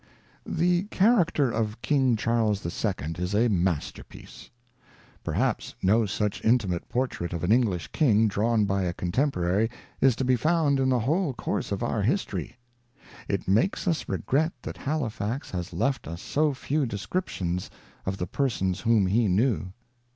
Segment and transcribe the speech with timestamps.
[0.47, 4.49] The Character of King Charles II is a masterpiece.
[5.23, 9.69] Perhaps no such intimate portrait of an English King, drawn by a contemporary,
[9.99, 12.57] is to be found in the whole course of our history.»
[13.27, 17.69] It makes us regret that Halifax has left us so few descriptions
[18.03, 19.67] of the persons whom he knew.